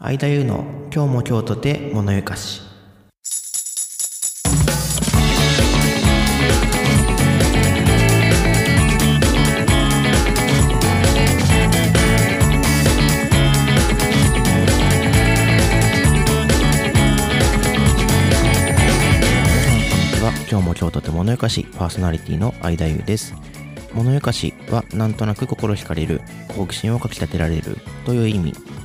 [0.00, 0.64] 相田優の
[0.94, 2.62] 今日も京都で物ゆかし。
[20.22, 23.34] は今日も京都で物ゆかしパーソナリティの相田優です。
[23.92, 26.20] 物ゆかしはなんとなく心惹かれる
[26.56, 28.77] 好奇心をかき立てられるという意味。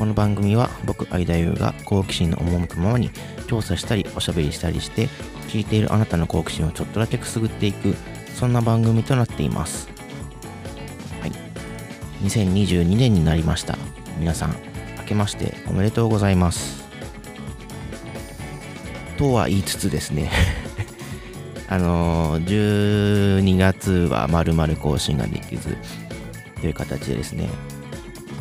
[0.00, 3.10] この番組は僕相田優が好奇心の赴くままに
[3.46, 5.08] 調査したりおしゃべりしたりして
[5.48, 7.94] 聞いているあなたの好奇心をちょっとだけくすぐっていく
[8.34, 9.90] そんな番組となっています。
[11.20, 11.32] はい。
[12.24, 13.76] 2022年になりました。
[14.18, 14.56] 皆さん
[15.00, 16.82] 明けましておめでとうございます。
[19.18, 20.30] とは言いつつですね。
[21.68, 25.76] あのー、12月はまるまる更新ができず
[26.58, 27.50] という形でですね。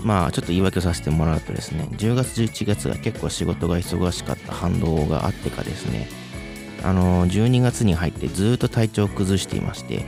[0.03, 6.07] まあちょっと言い訳をさせてもらうとですね10月11月が結構仕事が忙しかった反動があってかですね
[6.81, 10.05] あの、12月に入ってずっと体調を崩していまして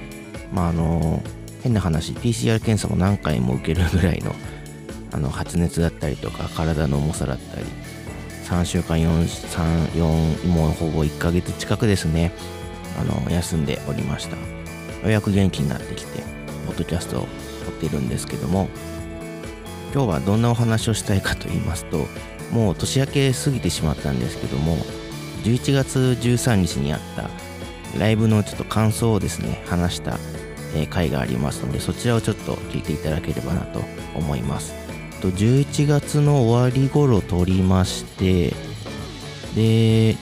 [0.53, 1.21] まああの、
[1.63, 4.33] 変な話 PCR 検査も何回も受けるぐらいの
[5.13, 7.65] あの発熱だったりとか体の重さだったり
[8.51, 12.33] 3週間4、3、4、もうほぼ1ヶ月近くですね、
[12.99, 14.35] あの、休んでおりました。
[14.35, 14.41] よ
[15.05, 16.21] うやく元気になってきて、
[16.67, 17.27] ポッドキャストを
[17.65, 18.67] 撮っているんですけども、
[19.93, 22.07] 今日はどんなお話をしたいかと言いますと、
[22.51, 24.77] もう年明け過ぎてしまったんですけども、
[25.43, 27.29] 11月13日にあった
[27.99, 30.17] ライブのちょっと感想をですね、話した
[30.89, 33.81] 回がありますので、そちらをちょっと聞いていただければなと
[34.15, 34.81] 思います。
[35.21, 38.53] と11月の終わり頃撮りまして
[39.55, 40.17] で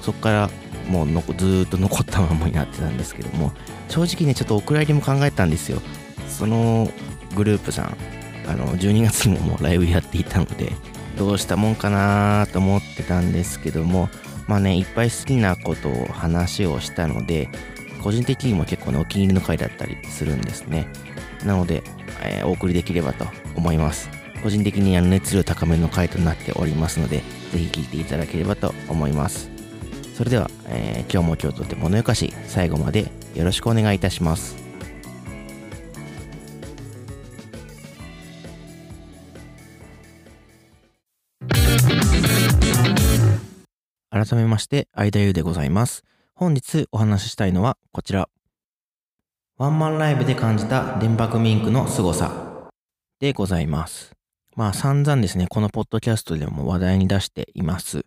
[0.00, 0.50] そこから
[0.88, 3.52] もうのずっと残ったままになってたんですけども
[3.88, 5.80] 正直ねちょっとお蔵入りも考えたんですよ
[6.28, 6.88] その
[7.34, 7.96] グループさん
[8.46, 10.72] あの12月にももうライブやっていたので
[11.16, 14.08] どうしたもんかなと思ってたんですけども
[14.46, 17.48] まあねいっぱい好きなことを話をしたので
[18.02, 20.88] 個人的にも結構ねお気に入りの回だったりするんですね
[21.44, 21.82] なので、
[22.22, 23.26] えー、お送りできればと
[23.56, 24.08] 思います。
[24.42, 27.22] 個人的にあの熱量高めの回となっておりますので、
[27.52, 29.50] ぜひ聴いていただければと思います。
[30.14, 34.61] それでは、えー、今日も今日とて物よかし、最後までよろしくお願いいたします。
[44.12, 46.04] 改めまして、相田優でございます。
[46.34, 48.28] 本日お話ししたいのはこちら。
[49.56, 52.68] ワンマンライブで感じた電白ミンクの凄さ
[53.20, 54.12] でございます。
[54.54, 58.04] まあ散々ですね、このポッドキャストでも話題に出しています。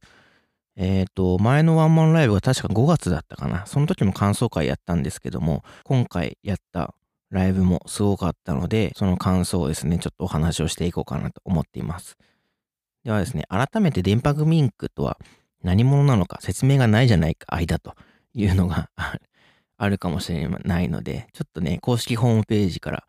[0.75, 3.65] えっ、ー、と、前のワンマンライブが確か5月だったかな。
[3.65, 6.93] その時も感想会やったんですけども、今回やった
[7.31, 12.15] ライブもすごかったので、その感想をですね、ちょっとお話をしていこうかなと思っています。
[13.03, 15.17] ではですね、改めて電白ミンクとは
[15.63, 17.95] 何者なのか説明がないじゃないか、間と
[18.33, 18.89] いうのが
[19.77, 23.05] あるかもしれないので、ちょっとね、公式ホームページから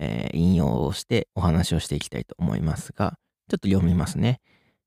[0.00, 3.18] えー、引用をしてお話をしていきたいと思いますが、
[3.48, 4.40] ちょっと読みますね。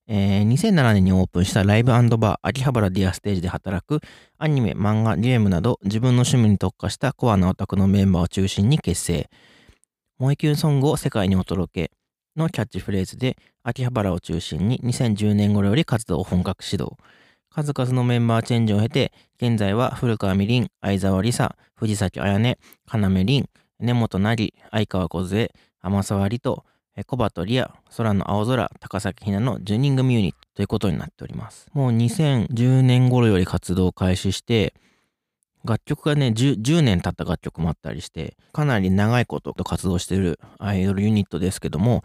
[0.07, 4.01] えー、2007年にオープンしたライブバー秋葉原ディアステージで働く
[4.37, 9.29] アニメ、漫画、ゲームなど自分の趣味に特化したコアなオタクのメンバーを中心に結成。
[10.17, 11.91] 萌えキュンソングを世界にお届け
[12.35, 16.97] のキャッチフレーズで秋葉原を中心に2010年頃より活動を本格始動。
[17.49, 22.57] 数々のメンバーチェンジを経て、現在は古川みりん、相沢りさ、藤崎彩音、
[22.91, 23.45] 要凛、
[23.79, 26.65] 根本成、相川梢、天沢里と、
[27.05, 31.67] 小鳩リア、空の青空、高崎ひなの10人組ユニットということになっております。
[31.73, 34.73] もう2010年頃より活動を開始して、
[35.65, 42.03] 楽曲がね10、10年経った楽曲もあったりして、かなり長いこと活動してるアイドルユニットですけども、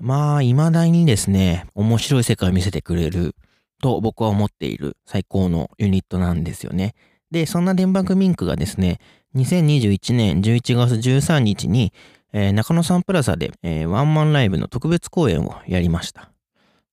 [0.00, 3.34] まあ、未だにですね、面白い世界を見せてくれる
[3.80, 6.94] と僕は思っている最高のユニットなんですよね。
[7.30, 8.98] で、そんなデンバーグミンクがですね、
[9.34, 11.92] 2021年11月13日に、
[12.32, 16.30] えー、中野サンプラザで、えー、ワンマンライブの特別公演をやりました。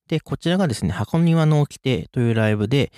[0.07, 2.91] で、こちらがですね、箱庭の掟というライブで、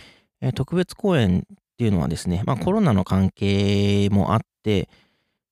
[0.55, 1.45] 特別公演
[1.83, 4.87] っていうのはですね、まあコロナの関係もあって、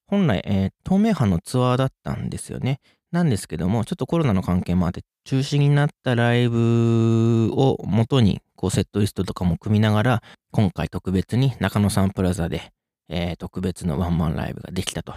[0.07, 2.79] 本来、えー、透明版のツアーだったんですよね。
[3.11, 12.71] なんですけども、ちょっとコロナの関係もあって、中止になったライブを元に、こうセットリストとかも組みながら、今回特別に中野サンプラザで、
[13.09, 15.13] えー、特別のワンマンライブができたと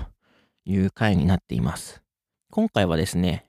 [0.64, 2.02] いう回になっています。
[2.50, 3.44] 今回はですね、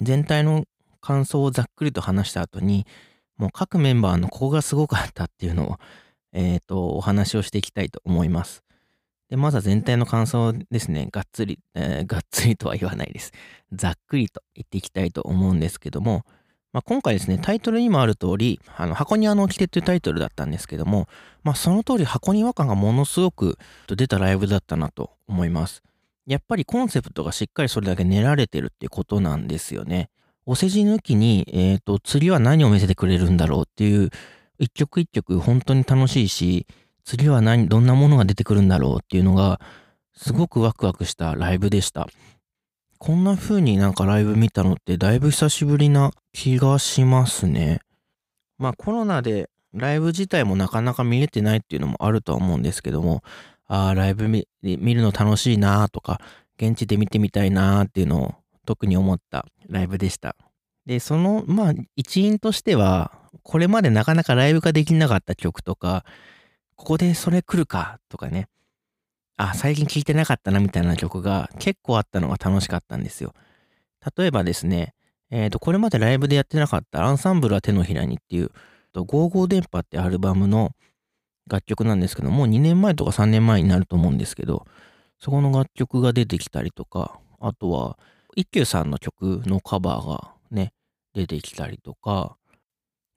[0.00, 0.64] 全体の
[1.00, 2.86] 感想をざっくりと話した後に、
[3.36, 5.78] もう各メンバーのここがすごかったっていうのを、
[6.32, 8.62] えっ、ー、と、お話をしていきたいと思います。
[9.30, 13.32] で、まずは全体の感想ですね、がっつり、えー、がっつりとは言わないです。
[13.72, 16.24] ざっくりと言っていきたいと思うんですけども、
[16.72, 21.06] まあ、今回ですね、タイトルにもある通り、あの箱庭の掟っていうタイトルだったんですけども、
[21.44, 23.58] まあ、その通り箱庭感がものすごく
[23.88, 25.82] 出たライブだったなと思います。
[26.26, 30.08] やっぱりコンセプトがしっかりそれだけ練られてるっていうことなんですよね。
[30.46, 34.10] お世辞抜きに、えっ、ー、と、次は何を見せてくれるんだろうっていう、
[34.62, 36.68] 一曲一曲本当に楽しいし、
[37.04, 39.60] 次は何、どんなものが出てくるんだろうっていうのが、
[40.14, 42.08] すごくワクワクしたライブでした。
[42.98, 47.80] こんな風になんかライブ見たのってだいぶ久しぶりな気がしますね。
[48.58, 53.24] まあコロナでライブ自体もなかなか見れてないっていうのもあるとは思うんですけども、
[53.66, 56.20] ああ、ライブ見るの楽しいなとか、
[56.56, 58.34] 現地で見てみたいなっていうのを
[58.64, 60.36] 特に思ったライブでした。
[60.86, 63.10] で、その、まあ一因としては、
[63.42, 66.04] これまでなかなかライブ化できなかった曲とか、
[66.76, 68.48] ここでそれ来るかとかね、
[69.36, 73.34] あ、最近聴いてなかったなみたいな曲が結構あったのが楽しかったんですよ。
[74.16, 74.94] 例えばですね、
[75.30, 78.50] えっ、ー、と、これまでライブでやってなかったアンサンブルは手のひらにっていう、
[78.94, 80.72] 55電波ってアルバムの
[81.48, 84.66] 楽曲なんですけどもう、2年前とか3年前になると思うんですけど、
[85.18, 87.98] そこの楽曲が出てきたりとか、あとは、
[88.34, 90.72] 一休さんの曲のカバーがね、
[91.14, 92.36] 出てきたりとか、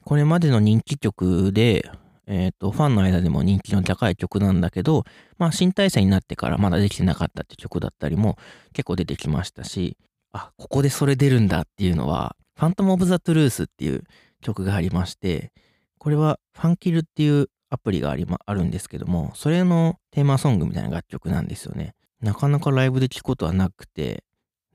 [0.05, 1.89] これまでの人気曲で、
[2.27, 5.03] えっ、ー、と、ファンの間でも人気の高い曲なんだけど、
[5.39, 8.37] まあ、新体制になってからまだできてなかったって曲だったりも
[8.71, 9.97] 結構出てきましたし、
[10.31, 14.03] あ、ここでそれ出るんだっていうのは、ファントム・オブ・ザ・トゥルースっていう
[14.41, 15.51] 曲がありまして、
[15.97, 21.95] これはファンキルっていうアプリがあり、ま、あるんですけども、それのテーマソングみたいな楽曲なんですよね。
[22.21, 24.23] なかなかライブで聴くことはなくて、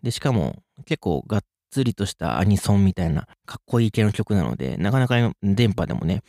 [0.03, 6.23] で、しかも結構がっつりとしたアニソンみたいなかっこいい系の曲なので、なかなか電波でもね、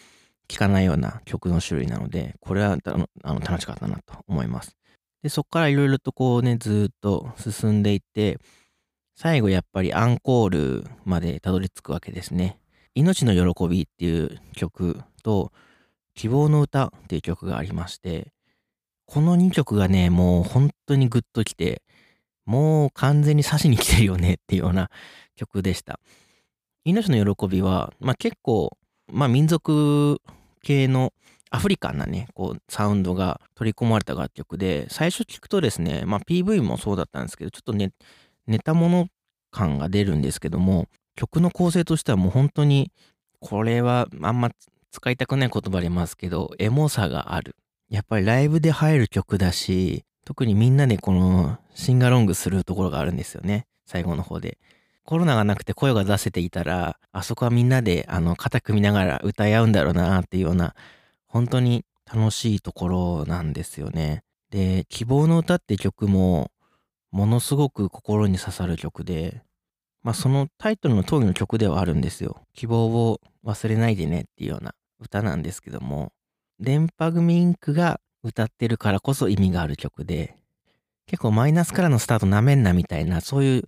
[0.48, 4.76] 聴かないような曲の種類なので、これはあの楽しかったなと思います。
[5.24, 8.40] で、そこからいろいろとこうね、ずっと進んでいって、
[9.16, 12.58] 最後やっぱりアンコールまでたどり着くわけですね。
[12.96, 15.52] 命の喜びっていう曲と、
[16.14, 18.34] 希望の歌っていう曲がありまして、
[19.06, 21.84] この2曲がね、もう本当にグッときて、
[22.46, 24.90] もう完全に刺しに来てるよねっていうような
[25.36, 26.00] 曲でした。
[26.84, 28.78] 命の喜びは、まあ結構、
[29.12, 30.20] まあ民族
[30.64, 31.14] 系の
[31.50, 37.92] アフリカンなね、こう、サウンドが取り込まれた楽曲で、最初聞くとですね、まあ PV もそうだったんですけど、ちょっとね、
[38.48, 39.08] 寝たもの
[39.52, 42.92] 感が出るんですけども、曲の構成としてはもう本当に、
[43.40, 44.52] これはあんま
[44.92, 47.56] 使いたくない言葉ありますけど、エモさがある。
[47.90, 53.66] やっぱりライブで入る曲だし、特にみんなでこのシンガロングするところがあるんですよね。
[53.86, 54.58] 最後の方で。
[55.04, 60.76] コロナがなくて声が出せていたら、あそこはみんなで、あの、肩組みながら歌い合うんだろうなっていうような、
[61.28, 64.24] 本当に楽しいところなんですよね。
[64.52, 66.52] で、希望の歌って曲も、
[67.12, 69.42] ものすごく心に刺さる曲で、
[70.04, 72.42] まあそのタイトルの通りの曲ではあるんですよ。
[72.54, 76.12] 希望を忘れないでねっていうような歌なんですけども、
[76.60, 80.36] 電波組インクが歌ってるからこそ意味がある曲で、
[81.08, 83.64] 結構マイナスからのスタートなめんなみたいな、そういう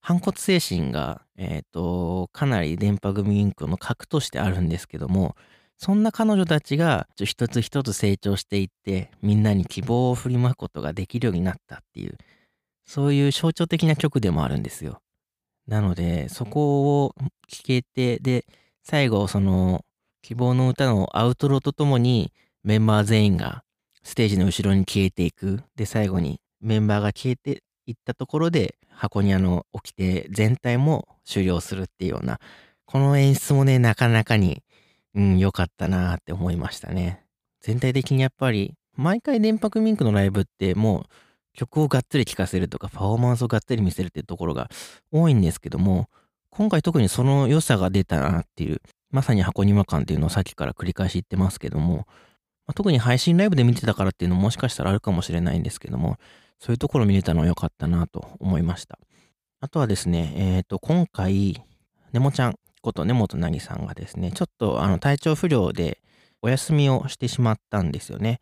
[0.00, 5.36] 反骨精神が、えっ、ー、と、かなり電波組インクの核としてあるんですけども、
[5.76, 12.16] そんな彼女たちが一つ一つ成長していって、みんなに希望を振りまくことができるようになったっていう、
[12.84, 15.00] そういう象徴的な曲でもあるんですよ。
[15.68, 17.14] なので、そこを
[17.48, 18.44] 聞けて、で、
[18.82, 19.84] 最後、その、
[20.22, 22.32] 希望の歌のアウトロとともに、
[22.64, 23.62] メンバー全員が
[24.08, 25.62] ステージの後ろに消えていく。
[25.76, 32.40] で、最後にメンバーが消えていったところで、箱庭の掟全体も終了するっていうような、
[32.86, 34.62] この演出もね、なかなかに、
[35.14, 37.22] うん、良かったなって思いましたね。
[37.60, 41.04] 全体的にやっぱり、毎回電波ミンクのライブってもう
[41.52, 44.70] 曲をがっつり聴かせるとか、パフォーマンスをがっつり見せるっていうところが
[45.12, 46.08] 多いんですけども、
[46.48, 52.06] 今回特にその良さが出たなっていう、まさに箱庭感っていうのをさっきから繰り返し言ってますけども、
[52.68, 56.18] まあ、特に配信ライブで見てたからっていうのもしかしたらあるかもしれないんですけども、
[56.60, 58.98] そういうところ見れたのは良かったなと思いました。
[59.60, 61.62] あとはですね、えっ、ー、と、今回、
[62.12, 66.02] ねもちゃんこと根本なぎさんがですね、ちょっとあの体調不良で
[66.42, 68.40] お休みをしてしまったんですよね。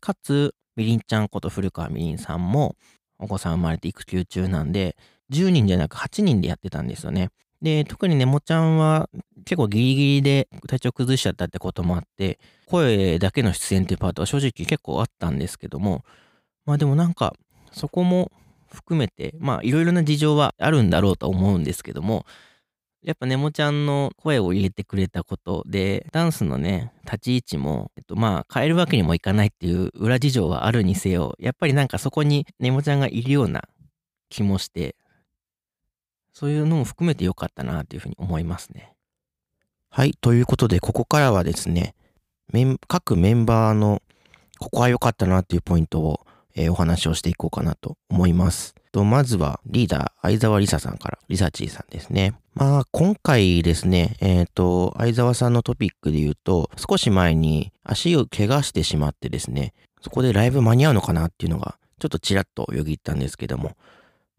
[0.00, 2.74] かつ、みりんちゃんこと古川みりんさんも
[3.18, 4.96] お子さん生まれて育休中なんで、
[5.30, 7.28] 10人じゃなく8人でやってたんですよね。
[7.60, 9.08] で、特にねもちゃんは
[9.44, 16.04] 結構ギリギリで体調崩しちゃったってこともあって、声だけの出演っていうパートは正直結構あったんですけども、
[16.66, 17.34] まあでもなんか、
[17.72, 18.30] そこも
[18.70, 22.26] 含めて、まあいろいろな事情はあるんだろうと思うんですけども、
[23.02, 33.64] やっぱねもちゃんの声を入れてくれたことで、ダンスのね、立ち位置も、えっとまあ変えるわけにもいかないっていう裏事情はあるにせよ、やっぱりなんかそこにねもちゃんがいるような
[34.28, 34.96] 気もして、
[36.38, 38.92] そういうのも含めて良かったなっていうふうに思いますね。
[39.90, 40.14] はい。
[40.20, 41.96] ということで、ここからはですね、
[42.52, 44.02] メン各メンバーの
[44.60, 46.20] ここは良かったなっていうポイントを、
[46.54, 48.76] えーお話をしていこうかなと思います。
[48.92, 52.34] とまずはリーダー、相沢りささんから、リサチーさんですね。
[52.54, 63.72] まあ、今回ですね、えっ、と、相沢さんのトピックで言うと、少し前に足を怪我してしまってですね、そこでライブ間に合うのかなっていうのが、ちょっとちらっとよぎったんですけども、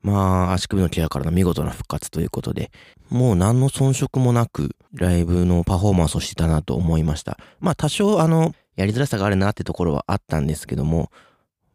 [0.02, 2.72] まあ、足首の怪我からの見事な復活ということで、
[3.10, 7.38] もう何の遜色もなく、ライブのパフォーマンスをしてたなと思いました。
[7.60, 11.12] まあ、多少、あの、やりづらさがあるなってところはあったんですけども、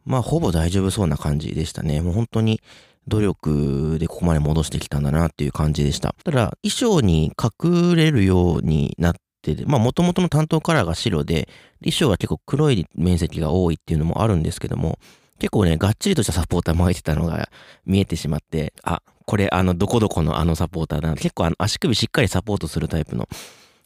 [0.05, 2.01] まあ、ほぼ大丈夫そうな感じでしたね。
[2.01, 2.61] もう本当に
[3.07, 6.15] 努力でここまで戻してきたんだなっていう感じでした。
[6.23, 11.47] ただ、衣装に隠れるようになって、まあ、元々の担当カラーが白で、
[11.79, 14.97] 衣装が結構黒い面積が多いっていうのもあるんですけども、
[15.39, 17.49] 結構ね、がっちりとしたサポーター巻いてたのが
[17.85, 21.15] 見えてしまって、あ、これあの、どこどこのあのサポーターだな。
[21.15, 23.27] 結構あの、足首しっかりサポートするタイプの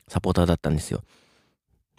[0.07, 1.03] サポーターだったんですよ。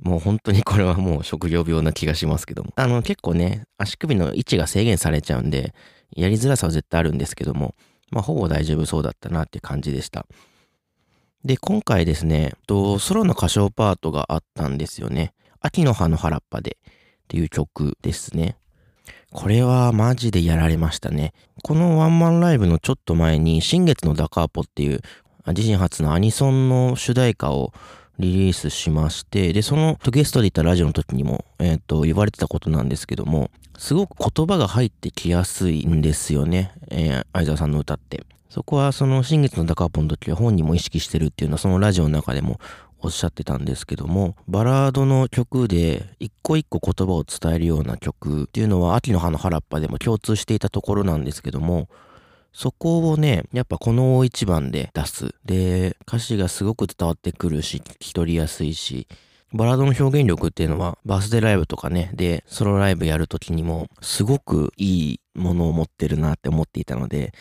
[0.02, 2.73] もう本当にこれはもう職業病な気がしますけども。
[2.76, 5.75] あの、結構ね、足首の位置が制限されちゃうんで、
[6.16, 7.75] やりづらさは絶対あるんですけども、
[8.11, 10.26] まあ、ほぼ大丈夫そうだったなって感じでした。
[11.45, 15.33] で、今回ですね、とソロの歌唱パートがあったんですよね。
[15.61, 18.57] 秋の葉の原っぱでっていう曲ですね。
[19.33, 21.33] これはマジでやられましたね。
[21.63, 25.01] このワンマンライブのちょっと前に、新月のダカーポっていう
[25.47, 27.73] 自身初のアニソンの主題歌を
[28.19, 36.73] リリースしまして、で、そのゲストで行ったラジオの時にも、えっ、と、言われてたことなんですけども、すごく言葉が入ってきやすいんですよね。
[36.91, 38.25] えー、相沢さんの歌って。
[38.51, 42.59] そこはその新月のダカーポの時は本人も意識してるっていうのはそのラジオの中でも
[43.02, 51.88] おっしゃってたんですけども、バラードの曲で一個一個言葉を伝えるような曲っていうのは秋の葉の原っぱでも共通していたところなんですけども、
[52.52, 55.35] そこをね、やっぱこの大一番で出す。
[55.45, 59.07] で、歌詞がすごく伝わってくるし、聞き取りやすいし、
[59.52, 67.33] バラードの表現力っていうのは、バースデーライブとかね、で、ソロライブやるときにも、すごくいいものを持ってるなって思っていたので、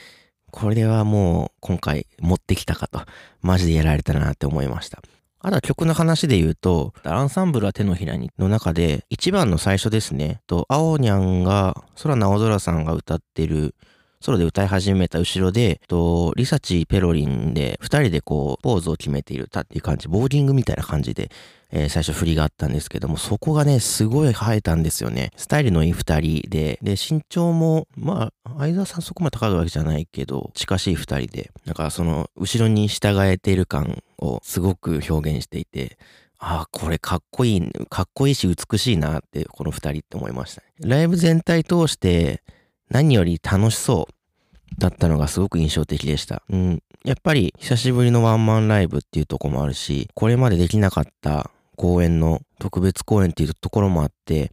[0.52, 3.02] これはもう今回持ってきたかと、
[3.42, 5.02] マジでやられたなって思いました。
[5.42, 13.74] あとは曲の話で言うと、アンサンブルは手のひらにの中で、一番の最初ですね、と、青にゃんが、空直空さんが歌ってる、
[14.22, 21.32] ソロで歌い始めた後ろで、と、リサチペロリンで、二人でこう、ポーズを決めている歌っていう感じ、ボーリングみたいな感じで、
[21.72, 25.32] えー最初振りがあったんですけども、そこがね、すごい生えたんですよね。
[25.38, 35.98] スタイルのいい二人で、で、身長も、まあ、相沢さんそこまで高いわけじゃないけど、近しい二人で、だかその、後ろに従えている感をすごく表現していて、
[36.40, 40.68] ああ、これかっこいい、かっこいいし美しいなって、この二人って思いましたね。
[40.80, 42.42] ライブ全体通して、
[42.90, 46.44] 何より楽しそうだったのがすごく印象的でした。
[46.50, 46.84] うん。
[47.06, 54.52] やっぱり久しぶりのワンマンライブっていうとこもあるし、これまでできなかった公演の特別公演っていうところもあって、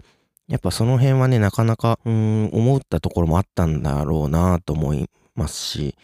[0.48, 5.96] やっぱその辺はね、なかなか、うん、思ったところもあったんだろうなと思いますし、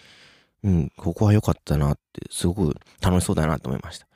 [0.65, 4.09] うん、ここは良かったなって、すごく楽しそうだなと思いました。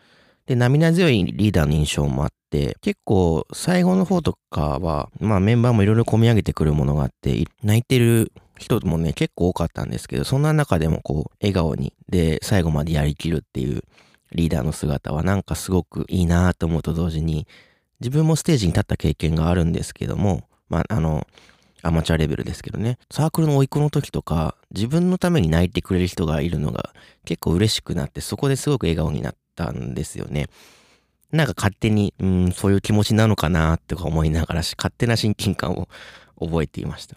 [0.47, 2.33] で、涙強いリーダーの印象もあ、
[2.81, 13.83] 結構最後の方とかは、まあメンバーもいろいろ込み上げてくるものがあって、泣いてる人もね、結構多かったんですけど、そんな中でもこう、笑顔に、で、最後までやりきるっていう
[14.33, 17.47] リーダーの姿はなんかすごくいいなと思うと同時に、
[18.00, 21.26] 自分もステージに立った経験があるんですけども、まあ、あの、
[21.83, 26.93] アマチュアレベルですけどね、サークルの甥っ子の時とか、自分のために泣いてくれる人がいるのが
[27.25, 30.49] 結構嬉しくなって、そこですごく笑顔になったんですよね。
[31.33, 35.88] なんか勝手に、うん、そういう気持ちなのかなとか思いながらし、勝手な親近感を
[36.40, 37.16] 覚えていました。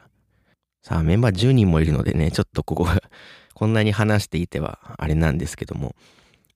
[0.81, 3.01] さあ、メンバー10人もいるのでね、ちょっとここが、
[3.53, 5.95] こんなに話していてはあれなんですけども、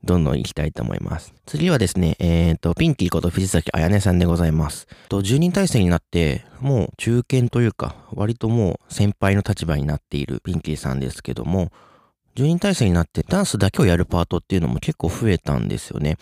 [0.04, 1.34] どんどん行きたいと思います。
[1.46, 4.88] 次はですね、えっ、と、ピンキーこと藤崎彩音さんでございます。
[5.10, 11.72] と、10人体制になって、もう中堅というか、割ともう先輩の立場になっているピンキーさんですけども、
[12.36, 16.18] 10人体制になってダンスだけをやるパートっていうのも結構増えたんですよね。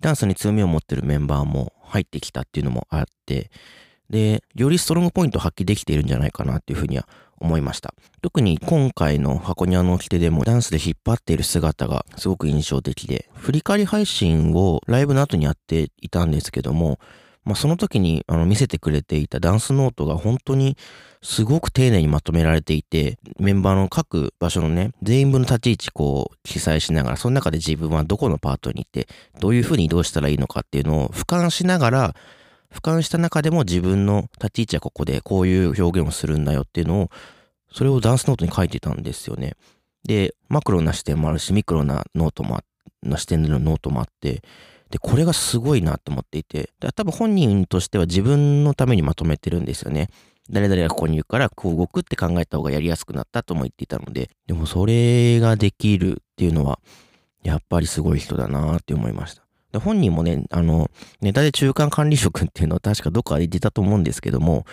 [0.00, 3.50] ダンスに強みを持ってるメンバーも入ってきたっていうのもあって、
[4.10, 7.06] で、よりストロングポイントを発揮できているんじゃないかなっていうふうには
[7.38, 7.94] 思いました。
[8.22, 16.98] 特に今回の箱庭の掟でもダンスで引っ張っている姿がすごく印象的で、振り返り配信をライブの後にやっていたんですけども、
[17.44, 20.76] まあ、その時にあの見せてくれていたダンスノートが本当に
[21.22, 29.08] すごく丁寧にまとめられていて、メンバーの各場所のね、全員分の立ち位置こう記載しながら、その中で自分はどこのパートに行って、
[29.40, 32.14] どういう風に移動したらいいのかっていうのを俯瞰しながら、
[32.72, 37.10] 俯瞰した中でも自分の立ち位置はここでこういう表現をするんだよっていうのを、
[37.72, 39.54] それをダンスノートに書いてたんですよね。
[40.04, 42.64] で、マクロな視点もあるし、ミクロなノートもあ、
[43.02, 44.42] な視点でのノートもあって、
[44.90, 50.08] で、これがすごいなと思っていて、多分本人としては自分のためにまとめてるんですよね。
[50.50, 56.78] 誰々がここにいるからこう動くって考えた方がやりやすくなったとも言っていたので、でもそれができるっていうのは、
[57.42, 59.42] やっぱりすごい人だなって思いました。
[59.72, 60.90] で本人もね、あの、
[61.20, 64.64] ネタで中間管理職っていうのは確かどっかで言ってたと思うんですけども、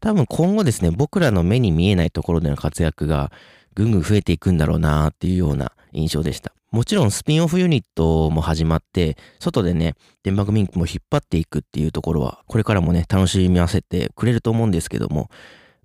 [0.00, 3.32] 多分今後ですね、僕らの目に見えないところでの活躍が
[3.78, 6.52] ぐんぐん増えていくんだろうなっていうような印象でした。
[6.72, 9.94] もちろんスピンオフユニットも始まって、外でね、
[10.24, 15.30] デンマークミンクも引っ張っていくっていうところは、これからもね、楽しみ合わせてくれると思うんですけども、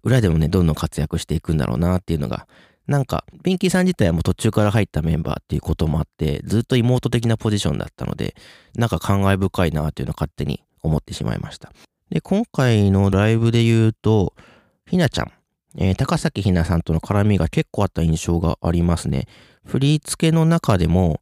[0.02, 2.48] 裏でもね、どんどん活躍していくんだろうなっていうのが、
[2.88, 8.36] なんか、ピンキーさん自体はもう途中から入ったメンバーっていうこともあって、ずっと妹的なポジションだったので、
[8.76, 11.72] なんか感慨深いなっていうのを勝手に思ってしまいました。
[12.10, 14.34] で、今回のライブで言うと、
[14.90, 15.32] ひなちゃん、
[15.78, 19.28] えー、高崎ひなさんとの絡みが結構あった印象がありますね。
[19.66, 21.22] 振り付けの中でも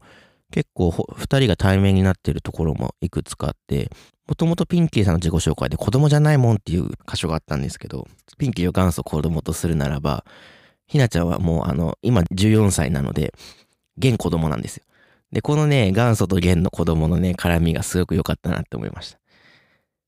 [0.51, 3.89] 結構二人が対面になってるところもいくつかあって、
[4.27, 10.25] もともとピンキーさんの自己紹介で子供じゃないもんっていう箇所があったんですけど、ピンキーを元祖子供とするならば、
[10.85, 13.33] ひなちゃんはもうあの、今14歳なので、
[13.97, 14.83] 現子供なんですよ。
[15.31, 19.20] で、このね、元祖と現の子供のね、絡みがすごく良かったなって思いました。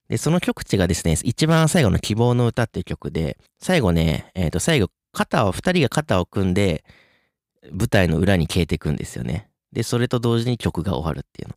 [0.09, 6.83] で、その曲値がですね、一番最後の希望の歌っていう曲で、最後ね、えっ、ー、と、最後、肩を、二人が肩を組んで、
[7.71, 9.47] 舞台の裏に消えていくんですよね。
[9.71, 11.55] で、それと同時に曲が終わるっていうの。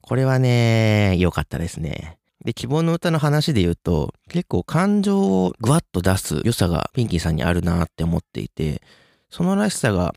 [0.00, 2.18] これはね、良かったですね。
[2.44, 8.82] で、希望の歌の話で言うと、結構感情をぐわっと出す良さがピンキーさんにあるなって思っていて、
[9.30, 10.14] そのらしさが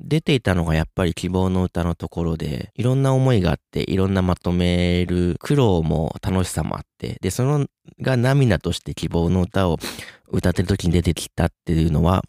[0.00, 7.66] 出ていたのがやっぱり希望の歌のところで、いろんな思いがあって、いろんなまとめる苦労も楽しさもあって、で、その
[8.00, 9.78] が涙として希望の歌を
[10.30, 12.22] 歌ってる時に出てきたっていうのは、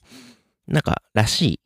[0.68, 1.60] なんからしい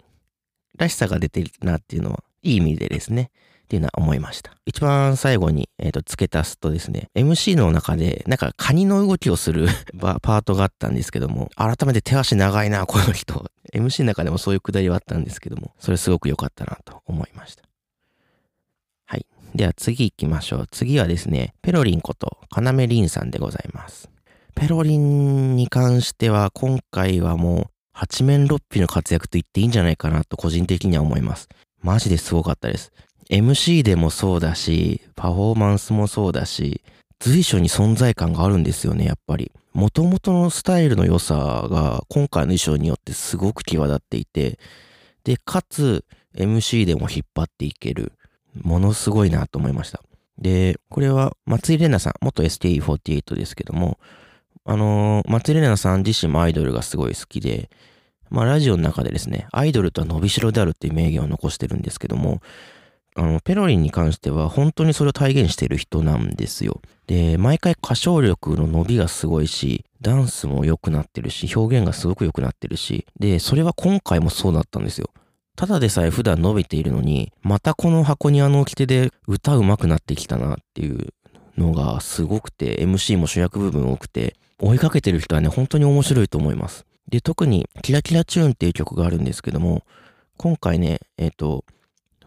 [0.77, 3.31] らしさが出てるなっていうのは、いい意味でですね、
[3.63, 4.51] っていうのは思いました。
[4.65, 9.68] 一番最後に、えっ、ー、と、付け足すとですね、MC の中で、なんかカニの動きをする
[10.00, 13.50] パートがあったんですけども、改めて手足長いな、この人。
[13.74, 17.64] MC の中でもそういうくだりはあったんですけども、それすごく良かったなと思いました。
[19.05, 19.25] はい。
[19.55, 20.68] では次行きましょう。
[20.70, 24.09] 次はですね、ペロリンこと要リンさんでございます。
[24.55, 31.48] ペロリンに関しては今回はもう八面六臂の活躍と言っていいんじゃないかなと個人的には思います。
[31.81, 32.92] マジですごかったです。
[33.29, 36.81] MC でもそうだし、パフォーマンスもそうだし、
[37.20, 39.51] 随所に存在感があるんですよね、やっぱり。
[39.74, 44.59] 元々のスタイルの良さが今回の衣装によってすごく際立っていて、
[45.24, 46.05] で、かつ
[46.36, 48.14] MC でも引っ張っていける。
[48.62, 50.01] ものすごいなと思いました。
[50.38, 54.00] で、これは松井玲奈さん、元 STE48 ですけども、
[54.66, 57.70] あのー、松井玲奈さん自身もアイドルがすごい好きで、
[58.29, 62.42] まあラジオの中でですね、アイドルとは伸びしろであるっていう名言を残してるんですけども、
[63.15, 66.81] あの、ペロリンに関しては本当にそれを体現している人なんですよ。
[67.07, 75.09] で、毎回歌唱力の伸びがすごいし、ダンスも良くなってるし、表現がすごく良くなってるし、で、それは今回もそうだったんですよ。
[75.55, 81.13] ただでさえ普段伸びているのに、またこの箱庭の掟で歌うまくなってきたなっていう
[81.57, 86.85] のがすごくて、MC も主役部分多くて、追いかけてる人はね、本当に面白いと思います。
[87.09, 89.83] で、特に、キラキラチューンっていう曲があるんですけども、
[90.37, 91.65] 今回ね、えっ、ー、と、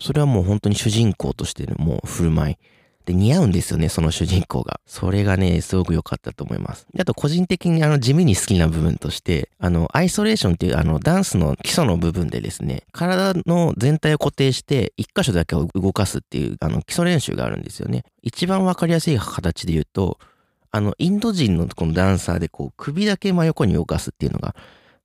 [0.01, 2.57] それはもう本当に主人公としてのもう振る舞い。
[3.07, 4.81] で、似合うんですよね、その主人公が。
[4.85, 6.89] それがね、すごく良かったと思います。
[6.99, 18.03] あと、個人的にあの、地味に好きな部分として、あの、アイソレーションっていうあの、ダンスの基礎の部分でですね、体の全体を固定して、一箇所だけを動かすっていう、あの、基礎練習があるんですよね。
[18.23, 20.19] 一番わかりやすい形で言うと、
[20.73, 24.57] あの、インド人のこのダンサーでこう、首だけ真横に動かすっていうのが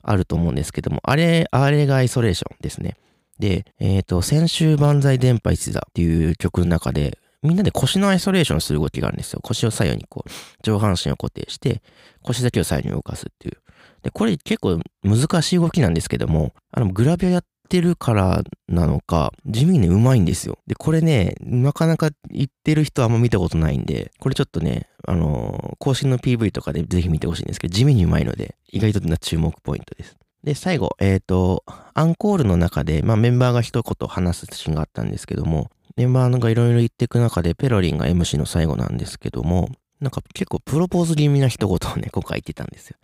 [0.02, 2.98] あると思うんですけども、あれ、あれがアイソレーションですね。
[3.42, 9.40] で、えっ、ー、と、先週万歳電波一座っていう曲の中で、みんなで腰のアイソレーションする動きがあるんですよ。
[9.42, 10.30] 腰を左右にこう、
[10.62, 11.82] 上半身を固定して、
[12.22, 13.58] 腰だけを左右に動かすっていう。
[14.04, 20.60] で、これ結構難しい動きなんですけども、あの、グラビアやってるからなのか、地味にうまいんですよ。
[20.68, 30.16] で、これね、なかなか言ってる人あんま見たことないんで、これちょっとね、あのー、更新の PV とかでぜひ見てほしいんですけど、地味にうまいので、意外とな注目ポイントです。
[30.44, 42.98] で、最後、えっ、ー、と、アンコールの中で、まあメンバーが一言話すシーンがあったんですけども、メンバーがいろいろ言っていく中で、ペロリンが MC の最後なんですけども、なんか結構プロポーズ気味な一言をね、 今回言ってたんですよ。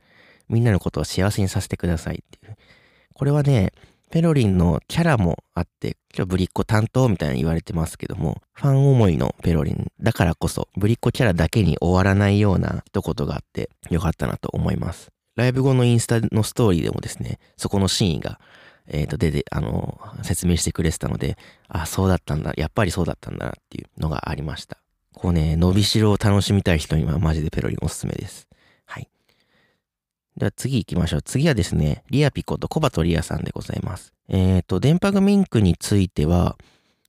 [0.50, 2.56] みんなのことを幸せにさせてくださいっていう。
[3.13, 3.71] これはね、
[4.10, 15.12] ペロリンのキャラもあって、今日ぶりっ子担当みたいに言われてますけども、ファン思いのペロリンだからこそ、ぶりっ子キャラだけに終わらないような一言があってよかったなと思います。
[15.38, 18.39] ライブ後のインスタのストーリーでもですね、そこのシーンが、
[18.88, 24.78] えっ、ー、と、出て、あの、説明してくれてたので、あ、そうだったんだ、やっぱりそうだったんだなっていうのがありました。
[25.13, 28.47] こうね、伸びしろを楽しみたい人にはマジでペロリンおすすめです。
[28.86, 29.08] はい。
[30.38, 31.21] では次行きましょう。
[31.21, 34.13] 次はですね、リアピコとコバとリアさんでございます。
[34.30, 36.58] えっ、ー、と、電波グミンクについては、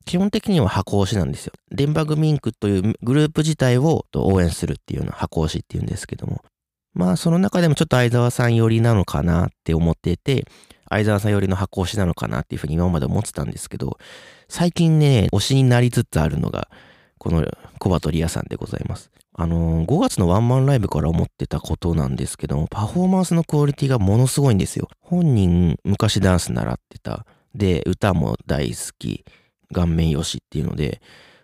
[0.04, 1.52] 基本的には箱推しなんですよ。
[1.70, 6.42] 電波グミンクというグループ自体を応援するっていうのは箱推しっていうんですけども。
[6.98, 10.46] まあ、その中でもちょっと相沢さん寄りなのかなって思ってて、
[10.90, 13.98] 相沢さん寄りの箱推しなのかなっていうふうに今まで思ってたんですけど、
[14.48, 16.68] 最近ね、推しになりつつあるのが、
[17.18, 17.46] この
[17.78, 19.12] コバトリアさんでございます。
[19.32, 24.88] あのー、5月のワンマンライブから思ってたことなんですけども、パフォーマンスのクオリティがものすごいんですよ。
[24.98, 27.26] 本人、昔ダンス習ってた。
[27.54, 29.24] で、歌も大好き。
[29.72, 31.00] 顔面よしっていうので、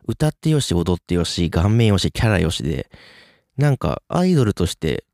[0.08, 2.90] 歌ってよし、踊ってよし、顔面よし、キャラよしで、
[3.56, 5.04] なんかアイドルとして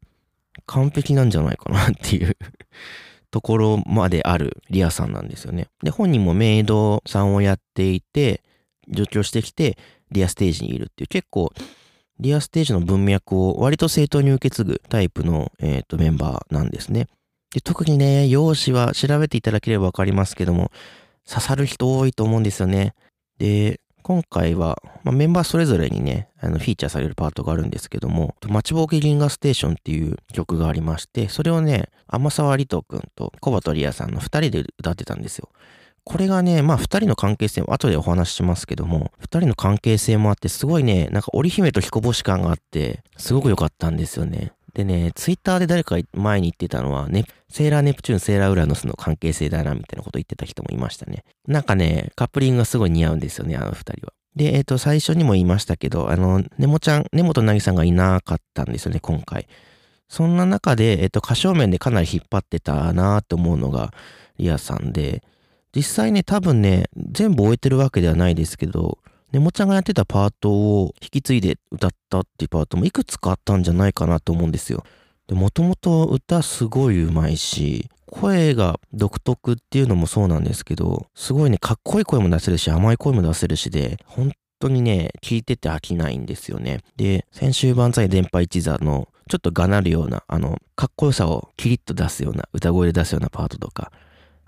[0.66, 2.36] 完璧なんじゃないかなっていう
[3.30, 5.68] ところまであるリアさんなんですよね。
[5.82, 8.42] で、本人もメイドさんをやっていて、
[8.88, 9.78] 上京してきて、
[10.10, 11.52] リアステージにいるっていう、結構、
[12.18, 17.06] リアステージの文脈を割と正当に受け継ぐタイプの、えーと、メンバーなんですね。
[17.54, 20.70] で、特にね、容姿は調べていただければわかりますけども、
[21.26, 22.94] 刺さる人多いと思うんですよね。
[23.38, 35.48] で、今回は、まあ、メンバーそれぞれにね、あのフィーチャーされるパートがあるんですけども、待ちぼうけ銀河ステーションっていう曲がありまして、それをね、天沢里人くんと小畑リアさんの二人で歌ってたんですよ。
[36.04, 44.52] これがね、まあ二人の関係性も後でお話ししますけども、二人の関係性もあって、すごいね、なんか織姫と彦星感があって、すごく良かったんですよね。
[44.74, 51.24] でね、ツイッターで誰か前に言ってたのは、ね、セーラーネプチューン、セーラーウラノスの関係性だな、みたいなこと言ってた人もいましたね。
[51.46, 54.12] なんかね、カップリングがすごい似合うんですよね、あの二人は。
[54.36, 59.48] で、えっ、ー、と、最初にも言いましたけど、あの、ネモちゃん、根本なぎさんがいなかったんですよね、今回。
[60.08, 63.92] そんな中で、えっ、ー、と、歌唱面でかなり引っ張ってたなって思うのが、
[64.38, 65.22] リアさんで、
[65.74, 68.98] 実際ね、多分ね、全部終えてるわけではないですけど、
[69.32, 74.84] ネモちゃんがやってたパートを引き継いで歌ったっていうパートもいくつかあったんじゃないかなと思うんですよ。
[75.28, 86.80] で、もともと歌すごい上手いし、声が独特っていうのもそうなんですけど、すごいね、かっこいい声も出せるし、甘い声も出せるしで、本当にね、聞いてて飽きないんですよね。
[86.96, 93.92] で、先週万歳電波一座の、ちょっとがなるような、あの、かっこよさをキリッと出すような、歌声で出すようなパートとか、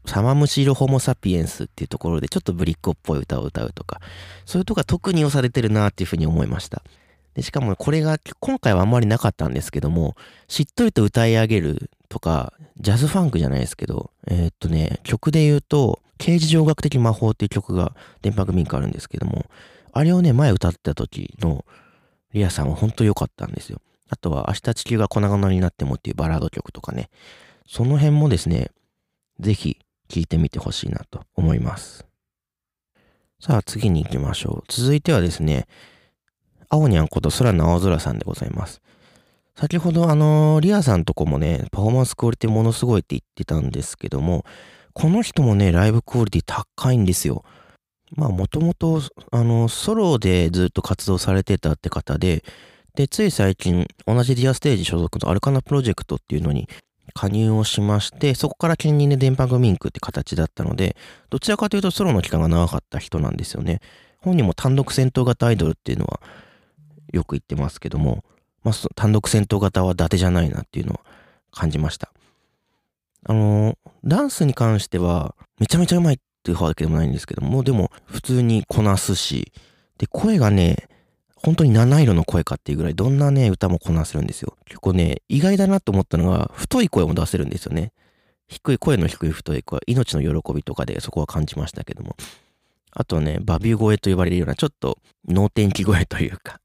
[0.05, 4.01] サマムシロホモサピエンスっていうところでちょっとブリッコっぽい歌を歌うとか、
[4.45, 6.83] そういうとこが特に良されてるなっていうふうに思いました。
[7.35, 10.17] で、しかもこれが今回はあんまりなかったんですけども、
[10.49, 19.47] しっとりと歌い上げるとか、ジャズファンクじゃないですけど、えー、っとね、曲で言うと、刑事上学的魔法っていう曲が電波組ンクあるんですけども、
[19.93, 21.65] あれをね、前歌ってた時の
[22.33, 23.81] リアさんは本当良かったんですよ。
[24.09, 27.09] あとは、明日地球が粉々になってもっていうバラード曲とかね、
[27.67, 28.71] その辺もですね、
[29.41, 29.79] ぜひ
[30.13, 32.05] 聴いてみてほしいなと思います。
[33.41, 34.65] さあ次に行きましょう。
[34.69, 35.67] 続いてはですね、
[36.69, 38.83] 青にゃんこと空の青空さんでございます。
[39.57, 44.45] 先ほどあの、リアさんとこもね、パフォーマンスクオリティものすごいって言ってたんですけども、
[44.93, 47.43] この人もね、ライブクオリティ高いんですよ。
[48.15, 52.45] まあ、もともと、あの、ソロでずっと活動されてたって方で、
[52.95, 56.69] で、つい最近、同じディアステージ所属のアルカナプロジェクトっていうのに
[57.15, 60.97] 加入をしまして、そこから兼任で電波グミンクって形だったので、
[61.31, 63.81] どちらかというとソロの期間が長かった人なんですよね。
[64.19, 66.21] 本人も単独戦闘型アイドルっていうのは
[67.13, 68.25] よく言ってますけども、
[68.63, 71.01] まあ、単独戦闘型は伊達じゃないなっていうのを
[71.51, 72.13] 感じました。
[73.25, 79.53] あの、ダンスに関しては、めちゃめちゃうまいっていうわけでもないんですけども、でも、普通にこなすし、
[79.99, 80.89] で、声がね、
[81.45, 84.57] 本当に七色の声かっていうぐらい、どんなね、歌もこなせるんですよ。
[84.67, 87.93] 結構ね、意外だなと思ったのが、太い声も出せるんですよね。
[88.47, 92.17] 低い、声の低い太い声、命の喜びとかでそこは感じましたけども。
[92.93, 96.61] あとね、バビュー声と呼ばれるような、ちょっと脳天気声というか、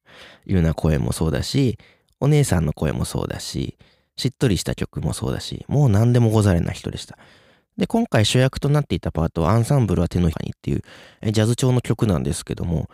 [0.45, 1.79] いうような声もそうだし、
[2.19, 3.77] お姉さんの声もそうだし、
[4.15, 7.17] しっとりした曲もそうだし、もう何でもござれな人でした。
[7.77, 12.89] で、今回主役となっていたパートはアンサンブルは手のひらにっていうジャズ調の曲なんですけども、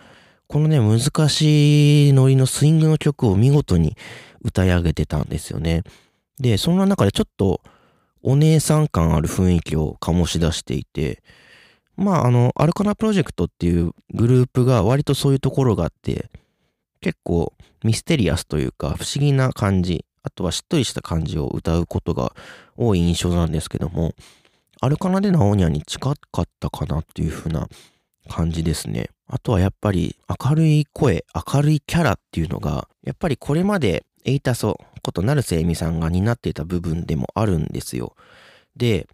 [0.54, 3.98] このね、難しいノリのスイングの曲を見事に
[4.44, 5.82] 歌い上げてたんですよね。
[6.40, 7.62] で、そんな中でちょっと
[8.22, 11.24] お姉さん感ある雰囲気を醸し出していて、
[11.96, 16.30] まあ、あの、アルカナプロジェクトっていうグループが割とそういうところがあって、
[17.02, 22.36] 結構ミステリアスというか不思議な感じ、あとはしっとりした感じを歌うことが
[22.78, 24.14] 多い印象なんですけども、
[24.82, 27.68] アルカナでのオニャに近かったかなっていう風な
[28.30, 29.10] 感じですね。
[29.28, 38.16] あとはやっぱり明るい声、明るいキャラっていうのが、やっぱりこれまでエイタソこと成瀬恵美さんが担っていた部分でもあるんですよ。
[38.76, 39.08] で、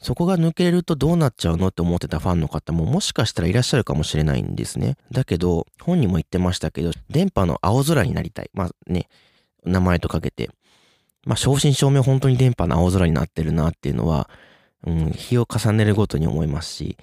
[0.00, 4.96] そこが抜けるとどうなっちゃうのって思ってたファンの方ももしかしたらいらっしゃるかもしれないんですね。
[5.12, 8.50] だけど、本人も言ってましたけど、電波の青空になりたい。
[8.54, 9.08] まあね、
[9.64, 10.50] 名前とかけて。
[11.26, 14.30] まあ、正真正銘本当に電波の青空になってるなっていうのは、
[14.86, 16.96] うん、日を重ねるごとに思いますし、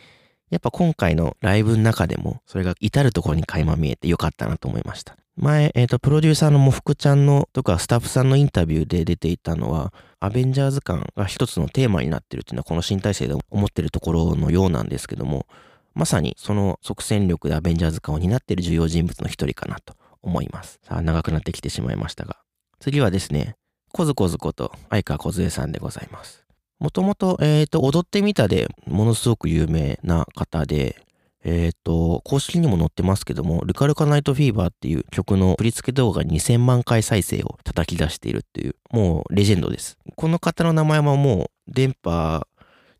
[0.49, 5.17] やっぱ今回のライブの中でも、それが至るところに垣間見えてよかったなと思いました。
[5.35, 15.45] 前、えっ、ー、と、プロデューサーのもふくちゃんのとかスタッフさんのインタビューで出ていたのは、アベンジャーズ感が一つのテーマになってるっていうのはこの新体制で思ってるところのようなんですけども、
[15.93, 20.79] まさにその即戦力でアベンジャーズ感を担っている重要人物の一人かなと思います。
[20.83, 22.37] さあ、長くなってきてしまいましたが。
[22.79, 23.55] 次はですね、
[23.91, 26.46] コズコズこと相川梢さんでございます。
[26.79, 31.03] もともと、えっ、ー、と、踊ってみたでものすごく有名な方で、
[31.43, 39.97] えっ、ー、と、公式にも載ってますけども、ルカルカナイトフィーバーっていう曲の振り付け動画2000万回再生を叩き出しているっていう、もうレジェンドです。
[40.15, 42.45] この方の名前はもう電波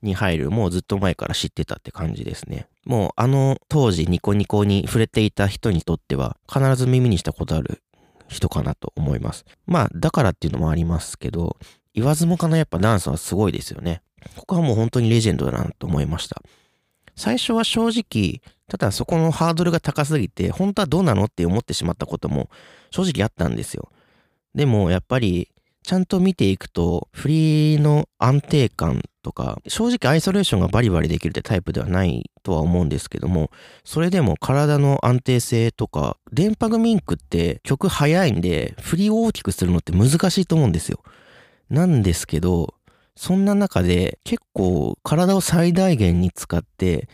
[0.01, 2.67] に入るもうずっと前から知ってたって感じですね。
[2.85, 7.81] もうあの当時ニコニコに触れていた人にとっては必ず耳にしたことある
[8.27, 9.45] 人かなと思います。
[9.65, 11.57] まあだからっていうのもありますけど、
[11.97, 14.03] 言わずもかなやっぱダンスはすごいですよね。
[14.35, 16.43] ここはもう本当にレジェンドだなと思いました。
[17.15, 22.51] 最初は正直、ただそこのハードルが高すぎて、本当はどうなのって思ってしまったことも
[22.91, 23.89] 正直あったんですよ。
[24.53, 25.49] でもやっぱり、
[25.81, 33.49] ちゃんと見ていくと、フリーの安定感とか、正直アイソレーションがバリバリできるってタイプではないとは思うんですけども、
[33.83, 40.99] それでも体の安定性とか、電波グミンクって曲早いんで、振りを大きくするのって難しいと思うんですよ。
[41.69, 42.73] なんですけど、
[43.15, 47.09] そんな中で結構体を最大限に使って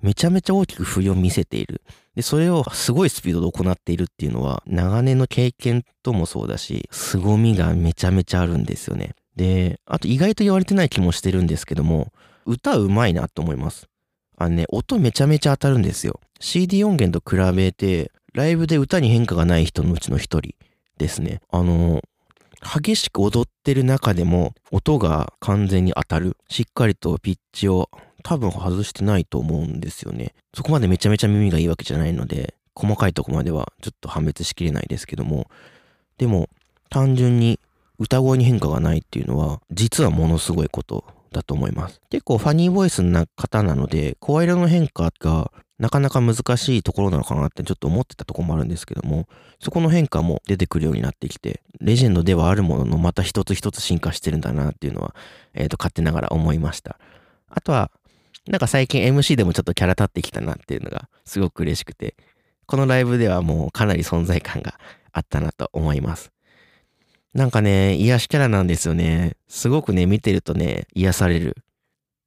[0.00, 1.82] めちゃめちゃ大きく振りを見せている。
[2.14, 9.14] で、それをすごいスピードで行っているっていうのは長年の経験ともそうだし、凄みがめちゃめちゃあるんですよね。
[9.36, 12.12] で、あと意外と言われてない気もしてるんですけども、
[12.46, 13.88] 歌うまいなと思います。
[14.36, 16.20] あのね、音めちゃめちゃ当たるんですよ。
[16.40, 20.54] CD 音源と比べて、ライブで歌に変化がない人のうちの一人
[20.96, 21.40] ですね。
[21.50, 22.02] あの、
[22.62, 26.36] 激しく踊ってる中でも音が完全に当たる。
[26.48, 27.90] しっかりとピッチを
[28.22, 30.34] 多分外してないと思うんですよね。
[30.54, 35.48] そこまでめちゃめちゃ耳がいいわけじゃないので、細かいとこまではちょっと判別しきれないですけども、
[36.16, 36.48] でも
[36.90, 37.60] 単純に
[37.98, 42.00] 歌声に変化がないっていうのは、実はものすごいことだと思います。
[42.10, 49.28] 結構ファニーボイスな方なので、声色の変化がなかなか難しいところなのかなってちょっと思ってたところもあるんですけども、
[49.60, 55.14] そこの変化も出てくるようになってきて、レジェンドではあるもののまた一つ一つ進化してるんだなっていうのは、
[55.54, 56.98] えっ、ー、と、勝手ながら思いました。
[57.48, 57.90] あとは、
[58.48, 62.16] なんか最近 MC でもちょっとキャラ立ってきたなっていうのがすごく嬉しくて、
[62.66, 64.74] このライブではもうかなり存在感が
[65.12, 66.32] あったなと思います。
[67.34, 69.36] なんかね、癒しキャラなんですよね。
[69.48, 71.56] すごくね、見てるとね、癒される。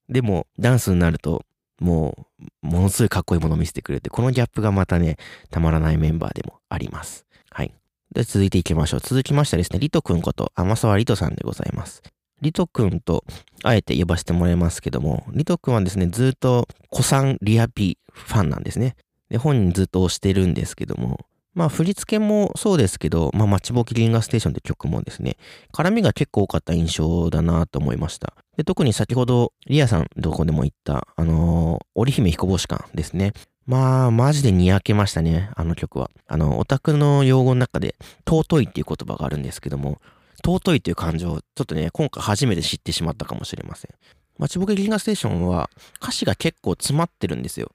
[0.09, 1.43] でも、ダンスになると、
[1.81, 2.27] も
[2.63, 5.17] う、ものすごいかっこいいものを見せてくれて、このギャップがまたね、
[5.49, 7.25] たまらないメンバーでもあります。
[7.49, 7.73] はい。
[8.13, 8.99] で、続いていきましょう。
[8.99, 12.03] 続きましてですね、リトくんこと天沢リトさんでございます。
[12.41, 13.23] リトくんと、
[13.63, 18.95] あえて呼ばせてもらいますけども、リトくんはですね、ずっと、古参リアピーファンなんですね。
[19.29, 25.37] で、本人ずっと推してるんですけども、まあ振り付けもそうですけど、まあ待ちぼき銀河ステーションって曲もですね、
[25.73, 28.33] 絡みが結構多かった印象だなと思いました。
[28.57, 33.33] で特に先ほどリアさんどこでも言った、あのー、織姫彦星館ですね。
[33.67, 36.09] まあ、マジでにやけましたね、あの曲は。
[36.27, 37.95] あの、オタクの用語の中で、
[38.27, 40.01] 尊いっていう言葉があるんですけども、
[40.43, 43.91] 尊いっていう感情をちょっとね、今回初めて知ってしまったかもしれません。
[44.37, 45.69] 待ちぼけ銀河ステーションは
[46.01, 47.71] 歌詞が結構詰まってるんですよ。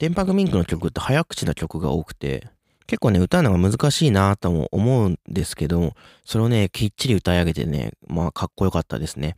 [0.00, 2.48] 電波グミンクの曲って早口な曲が多くて、
[2.86, 5.92] 結構ね、歌うのが難しいなとも思うんですけど、
[6.24, 9.36] それをね、きっちり歌い上げてね、まあ、かっこよかったですね。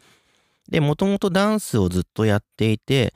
[0.70, 3.12] で、もともとダンスをずっとやっていて、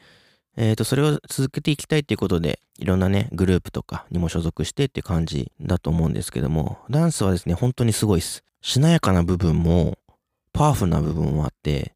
[0.57, 8.43] えっ、ー、と、それを続けていきたいっていうことで、いろんなね、グループとかにも所属してって感じだと思うんですけども、ダンスはですね、本当にすごいです。
[8.61, 9.99] しなやかな部分も、
[10.53, 11.95] パワフルな部分もあって、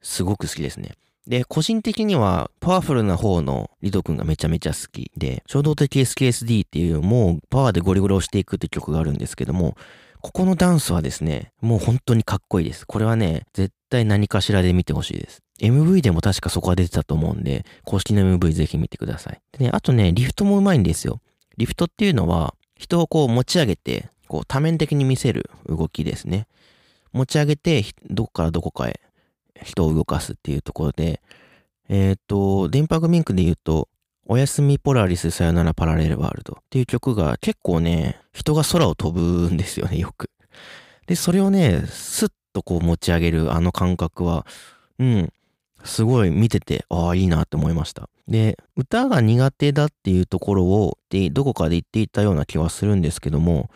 [0.00, 0.92] すごく好きですね。
[1.26, 9.76] で、個人的にはパワフルな方のリト君がめちゃめちゃ好きで、衝動的 SKSD っていうもうパワーでゴリゴリ押していくって曲があるんですけども、
[10.20, 12.86] ここのダンスはですね、もう本当にかっこいいです。
[12.86, 15.42] これはね、絶対何かしらで見てほしいです。
[15.60, 19.40] MV でも確かそこは出てたと思うんで、公式の MV ぜひ見てください。
[19.58, 21.20] でね、あとね、リフトもうまいんですよ。
[21.56, 26.46] リフトっていうのは、人をこう持ち上げて、こう多面的に見せる動きですね。
[27.12, 29.00] 持ち上げて、どこからどこかへ
[29.64, 31.20] 人を動かすっていうところで、
[31.88, 33.88] えっ、ー、と、電波グミンクで言うと、
[34.26, 40.30] おやすみポラリスさよならパラレルワールドっていう曲が結構ね、人が空を飛ぶんですよね、よく。
[41.06, 44.46] で、それをね、スッとこう持ち上げるあの感覚は、
[44.98, 45.32] うん、
[45.84, 48.08] すごい見てて、ああ、いいなって思いました。
[48.28, 53.70] で、歌が苦手だっていうところを、で、どこかで言っていたような気はするんですけども、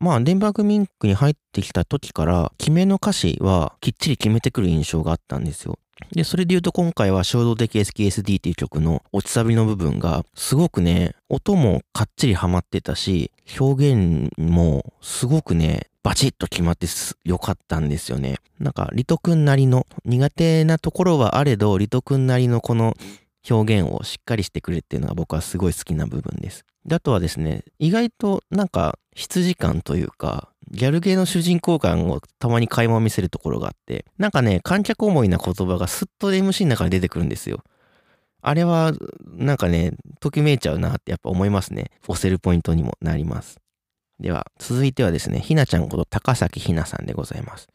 [0.00, 5.78] まあ、デンバーグミンクに入ってきた時から、決めの歌詞はきっちり決めてくる印象があったんですよ。
[6.10, 16.86] で、それで言うと今回は衝動的 SKSD っていう曲の落ちサビの部分がすごくね、音もかっちりハマってたし、表現もすごくね、バチッと決まって
[17.24, 18.38] よかったんですよね。
[18.58, 22.94] なんか、リト君なりの苦手なところはあれど、リト君なりのこの
[23.48, 26.64] 表現をしっかりしてくれっていうのが僕はすごい好きな部分です。
[26.84, 37.62] で、あとはですね、意外となんか羊感というか、ギャルゲーの主人公感をたまに垣間見せるところがあって、なんかね、観客思いな言葉がスッと MC の中に出てくるんですよ。
[38.40, 38.92] あれは、
[39.24, 41.90] なんかね、ときめいちゃうなってやっぱ思いますね。
[42.08, 43.60] 押せるポイントにもなります。
[44.18, 47.68] では、続いてはですね、ひなちゃんこと高崎ひなさんでございます。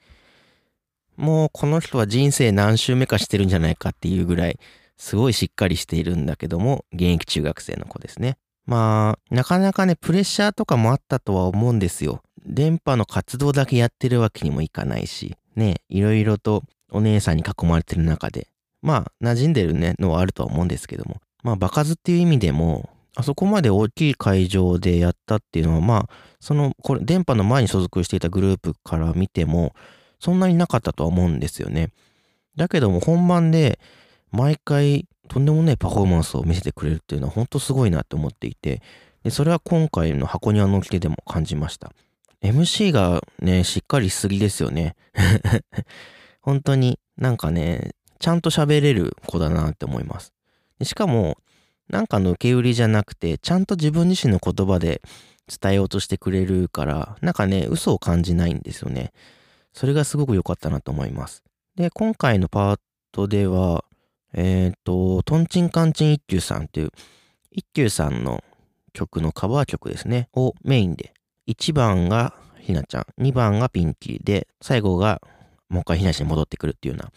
[1.15, 4.60] もうこの人は人生何周目かしてるんじゃないかっていうぐらい、
[4.97, 8.38] すごいしっかりしているんだけども、現役中学生の子ですね。
[8.67, 12.21] まあ、なかなかね、プレッシャーとかもあったとは思うんですよ。
[12.45, 18.49] 電波の活動だけやってるわけにもいかないし、ね、いろいろとお姉さんに囲まれてる中で、
[18.82, 29.73] まあ、馴染んでるね、のはあるとは思うんですけども、まあ、場数っていう意味でも、あそこまで大きい会場でやったっていうのは、まあ、その、これ、電波の前に所属していたグループから見ても、
[30.19, 31.89] そんなになかったとは思うんですよね。
[32.58, 33.80] だけども、本番で、
[34.32, 38.82] 毎回、とんでもないパフォーマンスを見せてくれるっていうのは、本当すごいなって思っていて、
[39.24, 41.92] でそれは今回の箱庭のきでも感じました。
[42.42, 44.96] MC がね、しっかりしすぎですよね。
[46.42, 50.34] 本当になんかね、ちゃんと喋れる子だなって思います。
[50.84, 51.38] しかも、
[51.90, 55.02] なんかの受け売りじゃなくて、ちゃんと自分自身の言葉で
[55.48, 59.12] 伝えようとしてくれるから、なんかね、嘘を感じないんですよね。
[59.74, 61.44] それがすごく良かったなと思います。
[61.76, 62.80] で、今回のパー
[63.12, 63.86] トでは、
[64.34, 66.92] えっ、ー、と、トンチンカンチン一休さんっていう、
[67.52, 68.44] 一休さんの
[68.94, 71.13] 曲のカバー曲ですね、をメインで。
[71.48, 75.22] 1番がひなちゃん、2番がピンキーで、最後が
[75.70, 77.12] もう一回ひなちゃんに戻ってくるっていうような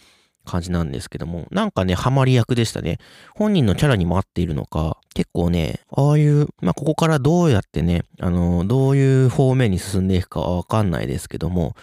[0.45, 2.99] 感じなんですけども、なんかね、ハマり役でしたね。
[3.35, 11.75] 本人のキャラにも合っているのか、結構ね、ああいう、まあ、ここからどうやってね、あの、どういう方面に進んでいくかわかんないですけども、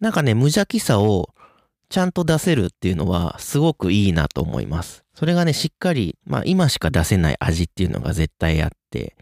[0.00, 1.30] なんかね、無邪気さを
[1.88, 5.04] ちゃんと出せるっていうのは、すごくいいなと思います。
[5.14, 9.16] それがね、しっかり、まあ、今しか出せない味っていうのが絶対あって、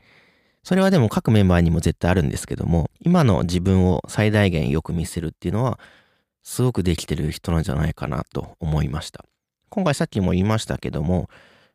[0.62, 5.79] それはでも各メンバーにも絶対あるんですけども、今の自分を最大限よく見せるっていうのは、
[6.42, 9.25] すごくできてる人なんじゃないかなと思いました。
[9.68, 11.29] 今回さっきも言いましたけども、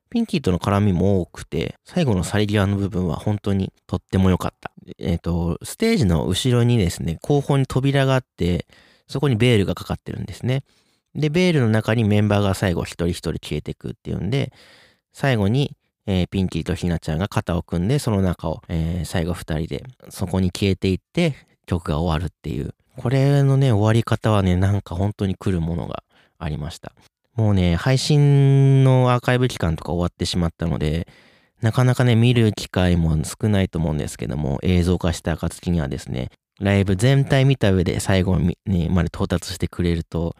[0.09, 4.71] ピンキーとの絡みも多くて、最後の去り際の部分は本当にとっても良かった。
[4.99, 8.67] えっ、ー、と、ステージの後ろにですね、後方に扉があって、
[9.07, 10.63] そこにベールがかかってるんですね。
[11.15, 14.51] で、ベールの中にメンバーが最後一人一人消えていくっていうんで、
[15.13, 15.75] 最後に
[16.09, 22.73] えー、ピンキーとひなちゃんが肩を組んで、その中を、えー、最後二人で、そこに消えていって、曲が終わるっていう。
[22.95, 26.03] これのね、終わり方はね、なんか本当に来るものが
[26.39, 26.93] ありました。
[27.35, 31.07] もうね、配信のアーカイブ期間とか終わってしまったので、
[31.61, 40.35] なかなかね、見る機会も少ないと思うんですけども、映像化した暁にはですね、ライブ全体見た上で最後に、まで到達してくれると、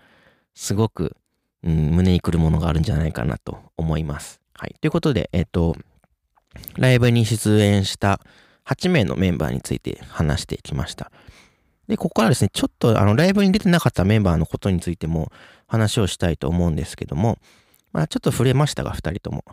[0.56, 1.16] すごく、
[1.64, 4.42] うん、胸にくるものがあるんじゃないかなと思います。
[4.54, 4.76] はい。
[4.82, 5.76] ということで、えっと、
[6.78, 8.20] ライブに出演した
[8.66, 11.12] 8名のメンバーについて話してきました。
[11.88, 15.32] で、ここからですね、ちょっとあの、ライブに出てなかったメンバーのことについても
[15.68, 17.38] 話をしたいと思うんですけども、
[17.94, 19.44] まあ、ちょっと触れましたが、2人とも。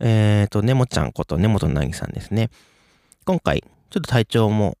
[0.00, 2.50] えっ、ー、と、ねもちゃんこと根本なぎさんですね。
[3.24, 4.76] 今回、ちょっと体調も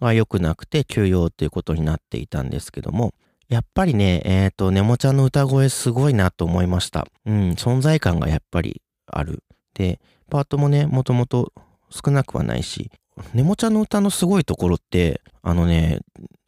[0.00, 3.14] が良くなくて休養ということになっていたんですけども、
[3.48, 7.06] やっぱりね、えっ、ー、と、ネモちゃんの歌声すごいなと思いました。
[7.24, 9.42] うん、存在感がやっぱりある。
[9.74, 11.52] で、パートもね、もともと
[11.90, 12.90] 少なくはないし、
[13.32, 16.00] ネモちゃんの歌のすごいところって、あのね、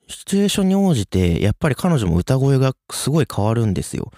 [0.09, 4.11] シチュエーションに応じて、やっぱり彼女も歌声がすごい変わるんですよ。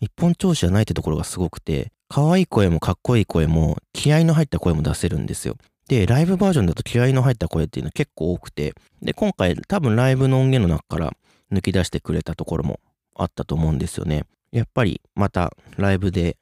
[0.00, 5.56] 一本調子じゃないってところがすごくて、可愛い声もかっこいい声も、気合の入った声も出せるんですよ。
[5.88, 11.12] で、ライブバージョンだと気合の入った声っていうのは結構多くて、で、今回多分ライブの音源の中から
[11.52, 12.80] 抜き出してくれたところも
[13.14, 14.24] あったと思うんですよね。
[14.52, 16.36] やっぱりまたライブで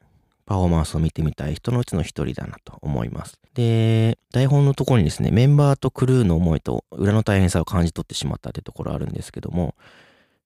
[0.45, 3.39] パフォーマンスを見てみたい人のうちの一人だなと思います。
[3.53, 9.75] で、台本のところにですね、メンバーとクルーの思いと裏の大変さを感じ取ってしまったってところあるんですけども、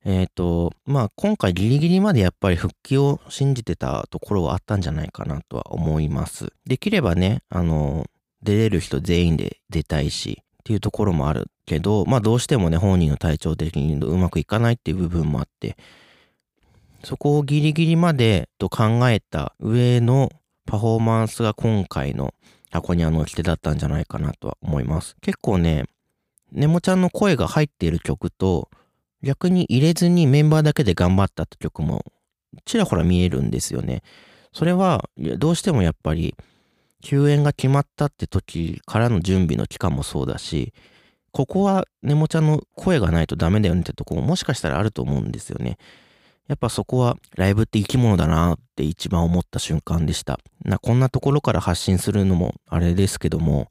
[0.05, 6.53] えっ、ー、と、まあ今回ギリギリまでやっぱり復帰を信じてたところはあったんじゃないかなとは思います。
[6.65, 8.05] できればね、あの、
[8.43, 15.77] 出れる人全員で出たいし、っていうところもあるけど、まあどうしてもね、本人の体調的にうまくいかないっていう部分もあって、
[17.03, 20.31] そこをギリギリまでと考えた上の
[20.65, 22.33] パフォーマンスが今回の
[22.71, 25.15] 箱にあの来てだったんじゃないかなとは思います。
[25.21, 25.85] 結構ね、
[26.51, 28.69] ネモちゃんの声が入っている曲と、
[29.21, 32.05] 逆に入れずにメンバーだけで頑張ったって曲も
[32.65, 34.01] ちらほら見えるんですよね。
[34.53, 36.35] それはどうしてもやっぱり
[37.01, 40.73] 休園が決まったって時からの準備の期間もそうだし
[41.31, 45.77] ここはネモちゃんの声がないとダメだよねってとこももしかしたらあると思うんですよね。
[46.47, 50.39] やっぱそこはライブって生き物だなって一番思った瞬間でした。
[50.65, 53.69] なこんなところから発信するのもあれですけども、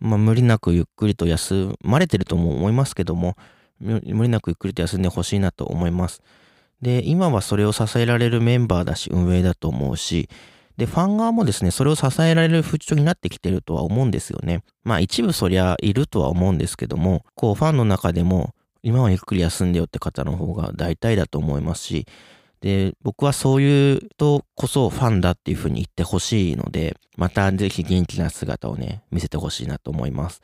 [0.00, 3.36] まあ、無理なくゆっくりと休まれてるとも思いますけども、
[3.80, 6.20] 無理なくゆっくりと休んでほしいなと思います。
[6.82, 10.28] で、今はそれを支えられるメンバーだし、運営だと思うし、
[10.76, 14.62] で、ファン側もですね、それを支えられる風潮になってきてるとは思うんですよね。
[14.82, 22.06] まあ一部そりゃいるとは思うんですけども、こうファンの中でも、今はゆっくり休んでよって方の方が大体だと思いますし、
[22.60, 30.42] で、僕はそういうとこそファンだっていう風に言ってほしいので、またぜひ元気な姿をね、見せてほしいなと思います。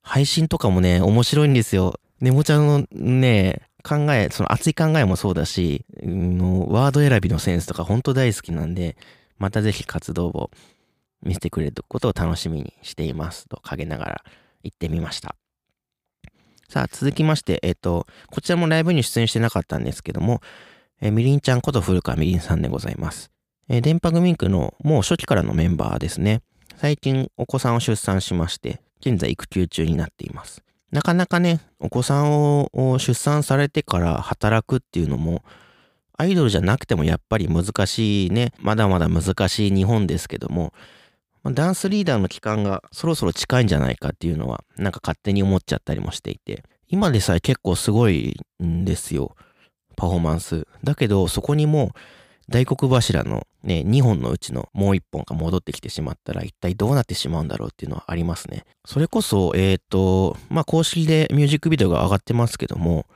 [0.00, 1.98] 配信とかもね、面白いんですよ。
[2.20, 8.96] ネモちゃんのね、考え、その熱い考えもそうだし、のワード選びのセンスとか本当大好きなんで、
[9.38, 10.50] またぜひ活動を
[11.22, 14.24] 見せてくれることを楽しみにしていますと陰ながら
[14.62, 15.36] 言ってみました。
[16.68, 20.40] さあ、続きまして、えっ、と、こちらもライブに出演してなかったんですけども、
[21.00, 23.30] えー、みりんちゃんこと古川みりんさんでございます。
[23.68, 26.42] えー、電波グミンクのもう初期からのメンバーですね。
[26.76, 30.62] 最近お子さんを出産しまして、現在育休中になっています。
[30.90, 35.44] なかなかね、お子さんを出産されてから働くっていうのも、
[36.16, 40.72] アイドルじゃなくてもやっぱり難しいね、まだまだ難しい日本ですけども、
[41.52, 49.34] ダンスリーダーの期間がそろそろ近いんじゃないかっていうのは、なんか勝手に思っちゃったりもしていて、今でさえ結構すごいんですよ、
[49.96, 50.66] パフォーマンス。
[50.82, 51.92] だけど、そこにも
[52.48, 58.64] 大黒柱のね、2本のうちのもう1本が戻ってきてしまったら一体どうなってしまうんだろうっていうのはありますね。
[58.84, 63.06] それこそ、えっ、ー、と、まあ、公式でミュージックビデオが上がってますけども、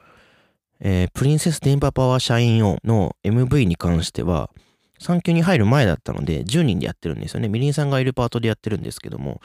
[0.80, 4.50] えー、プリンセス電波パワーシャインオンの MV に関しては、
[5.00, 7.48] 産休に入る前だったので、10人でやってるんですよね。
[7.48, 9.40] みりんさんがいるパートでやってるんですけども、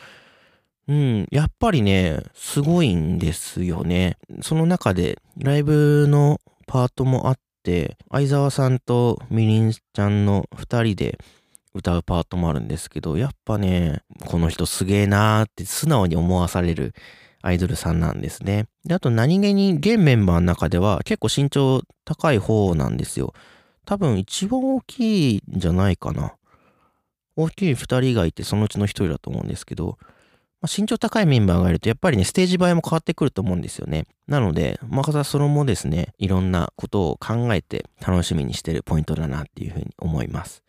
[0.87, 4.17] うん、やっぱりね、すごいんですよね。
[4.41, 11.17] その中で、ライブのパートもあって、相沢さんとみりんちゃんの2人で
[11.73, 16.93] 歌うパートもあるんですけど、やっぱね、この人すげえなーって素直に思わされる
[17.43, 18.67] アイドルさんなんですね。
[18.85, 23.33] で、あと何気に現メンバーの中では結構身長高い方なんですよ。
[23.85, 26.33] 多分一番大きいんじゃないかな。
[27.35, 29.97] 大きい2人がいてそのうちの1人だと思うんですけど、
[30.61, 34.05] まあ、身長高いメンバーがいると、やっぱりね、ステージ映えも変わってくると思うんですよね。
[34.27, 40.63] なので、またそれもですね、いろんなことを考えて楽しみにしてるポイントだなっていうふうに思います。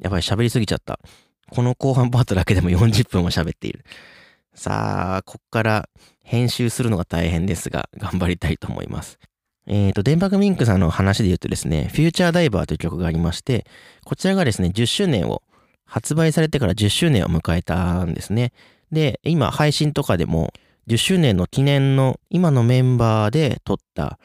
[0.00, 1.00] やっぱり喋りすぎちゃった。
[1.50, 3.84] この後半パートだけでも40分も喋っている。
[4.60, 5.88] さあ、こっから
[6.22, 9.18] 編集するのが大変ですが、 頑張りたいと思います。
[9.66, 13.64] えっ、ー、と、電波ミンクさんの話で言うとですね、フューチャーダイバーという曲がありまして、
[14.04, 15.42] こちらがですね、10周年を、
[15.86, 18.52] 発売されてから10周年を迎えたんですね。
[18.92, 20.52] で、今配信とかでも
[20.88, 24.18] 10周年の記念の今のメンバーで撮った、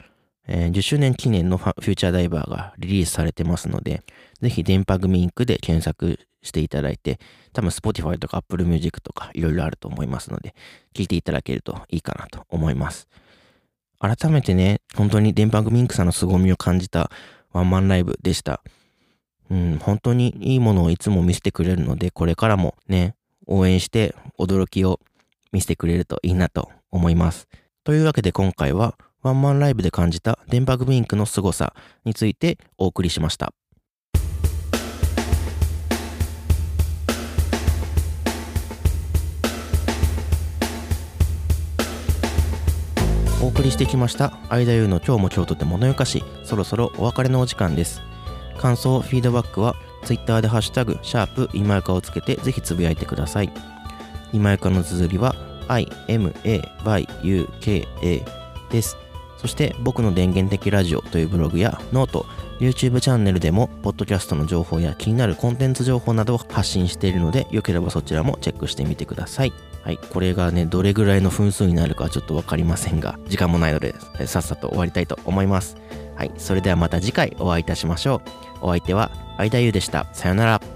[0.46, 4.02] えー、10周年記念のフューチャーダイバーがリリースされてますので、
[4.42, 7.18] ぜひ電波組インクで検索していただいて、
[7.52, 10.54] 多分 Spotify とか Apple Music とかいろいろあると思いますので、
[10.94, 13.08] 聞いていただけるといいかなと思います。
[13.98, 17.10] 改めてね、本当に電波組インクさんの凄みを感じた
[17.52, 18.62] ワンマンライブでした。
[19.50, 23.14] うん、本当にいいものをいつも見せてくれるので、これからもね、
[23.46, 25.00] 応援して驚きを
[25.52, 27.48] 見せてくれるといいなと思います。
[27.84, 31.74] というわけで今回はワンマンライブで感じた電波グミンクの凄さ
[32.04, 33.52] についてお送りしました。
[43.56, 48.02] 送りしてきました間優の今日も今日とて物よかしそろそろお別れのお時間です
[48.58, 53.50] 感想フィードバックは Twitter でハッシュタグ、シャープ今ゆかをつけてぜひつぶやいてください。
[54.32, 55.34] 今ゆかの綴りは
[55.68, 56.64] imayuka
[58.70, 58.96] です。
[59.38, 62.24] そして僕の電源的ラジオというブログやノート、
[62.60, 69.52] YouTube チャンネルでも、ポッドキャストの情報や気になるコンテンツ情報などを発信しているので、よければそちらもチェックしてみてください。
[69.86, 73.94] はい、これがね、どれぐらいの分数になるかはちょっとわかりませんが、時間もないので、
[74.26, 75.76] さっさと終わりたいと思います。
[76.16, 78.20] はい、それではまた次回お会いいたしましょ
[78.62, 78.66] う。
[78.66, 80.08] お相手は相田優でした。
[80.12, 80.75] さよなら。